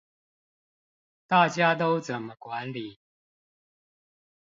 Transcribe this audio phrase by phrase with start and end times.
[1.27, 2.97] 大家都怎麼管理